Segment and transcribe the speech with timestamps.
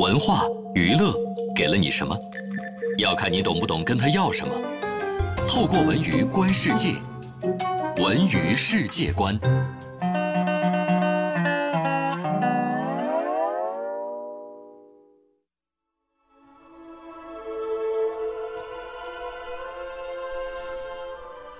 [0.00, 1.14] 文化娱乐
[1.54, 2.16] 给了你什么？
[2.98, 4.54] 要看你懂不懂跟他要什么。
[5.48, 6.94] 透过文娱观世界，
[8.02, 9.38] 文娱世界观。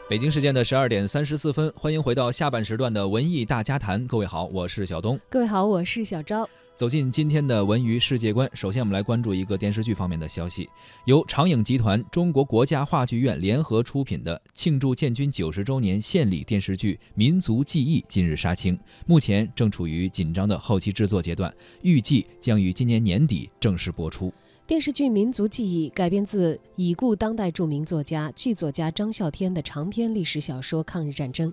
[0.09, 4.07] 北京时间的十二点三十四分，欢迎回到下半时段的文艺大家谈。
[4.07, 5.19] 各位好，我是小东。
[5.31, 6.49] 各位好，我是小昭。
[6.75, 10.69] 走进今天的文娱世界观，首先我们来关注一个电视剧方面的消息。
[11.05, 24.33] 由长影集团、中国国家话剧院联合出品的庆祝建军九十周年献礼电视剧《民族记忆》近日杀青，目前正处于紧张的后期制作阶段，预计将于今年年底正式播出。
[24.67, 31.51] 电视剧《民族记忆》改编自已故当代著名作家、剧作家张啸天的长篇历史小说《抗日战争》。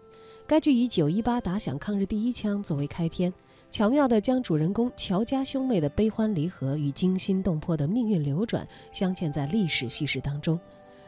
[0.48, 3.32] 该剧以九一八打响抗日第一枪作为开篇，
[3.70, 10.60] 巧妙地将主人公乔家兄妹的悲欢离合与惊心动魄的命运流转镶嵌在历史叙事当中，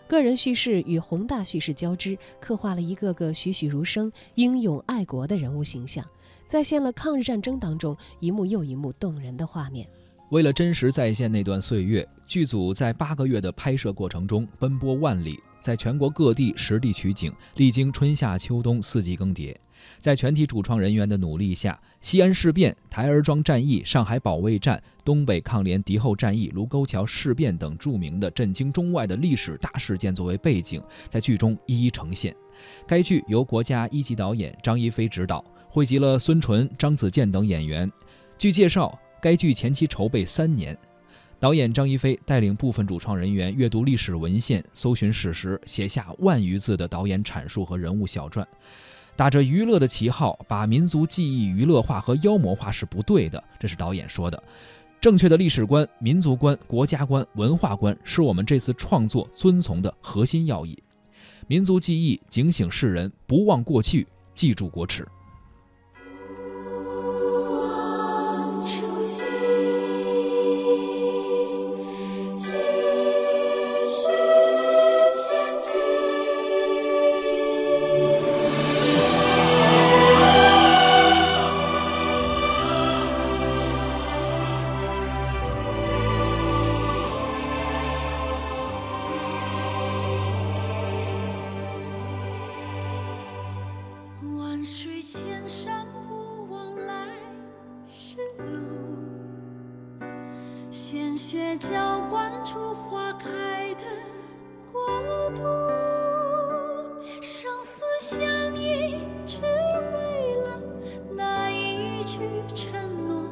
[0.08, 6.06] 个人叙事与宏大叙事交织，刻画了一个个栩栩如生、英勇爱国的人物形象，
[6.45, 9.88] 再现了抗日战争当中一幕又一幕动人的画面。
[10.30, 19.56] 为了真实再现那段岁月，剧组在八个月的拍摄过程中奔波万里，在全国各地实地取景，历经春夏秋冬四季更迭。
[20.00, 32.36] 在全体主创人员的努力下，西安事变、台儿庄战役、上海保卫战、东北抗联敌后战役、卢沟桥事变等著名的震惊中外的历史大事件作为背景，在剧中一一呈现。
[32.86, 37.90] 该剧由国家一级导演张一飞执导，汇集了孙淳、张子健等演员。
[38.38, 39.00] 据介绍。
[39.23, 40.75] 该剧前期筹备三年，
[41.42, 48.47] 导演张一飞带领部分主创人员阅读历史文献、搜寻史实，写下万余字的导演阐述和人物小传。
[49.16, 54.42] 打着娱乐的旗号，把民族记忆娱乐化和妖魔化是不对的，这是导演说的。
[55.02, 60.78] 正确的历史观、民族观、国家观、文化观是我们这次创作遵从的核心要义。
[61.47, 65.07] 民族记忆警醒世人，不忘过去，记住国耻。
[95.00, 97.07] 千山不忘来
[97.88, 98.44] 时路
[100.72, 103.84] 鲜血浇灌出花开的
[104.72, 104.81] 国
[105.35, 105.44] 度，
[107.22, 108.25] 生死相
[108.56, 110.59] 依，只为了
[111.16, 112.19] 那一句
[112.56, 112.72] 承
[113.07, 113.24] 诺，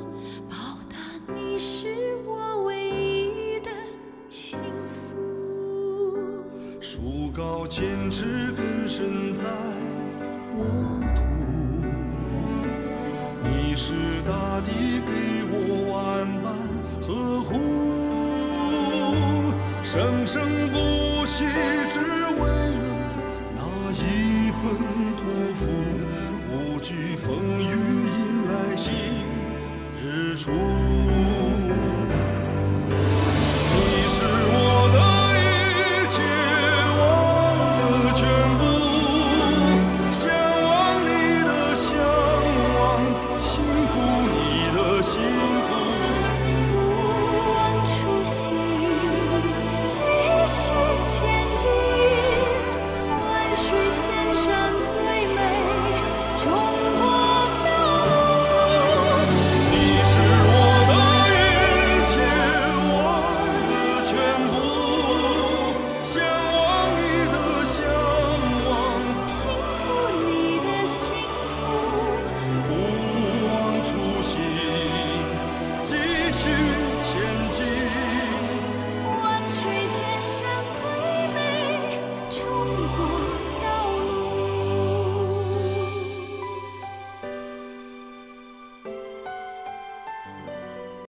[0.50, 0.56] 报
[0.90, 0.98] 答
[1.34, 3.72] 你是我唯一的
[4.28, 5.16] 倾诉。
[6.82, 9.48] 树高千尺，根深在
[10.58, 10.66] 沃
[11.16, 11.22] 土，
[13.82, 13.94] 是
[14.26, 15.12] 大地给
[15.50, 15.56] 我
[15.94, 16.52] 万般。
[17.02, 17.08] 呵
[17.40, 17.50] 护，
[19.86, 20.76] 生生不
[21.26, 21.46] 息，
[21.88, 21.96] 只
[22.36, 22.44] 为
[22.76, 22.88] 了
[23.56, 23.60] 那
[23.94, 24.62] 一份
[25.16, 25.24] 托
[25.56, 25.72] 付。
[26.52, 27.72] 无惧风雨，
[28.12, 28.20] 迎
[28.52, 28.92] 来新
[30.04, 30.52] 日出。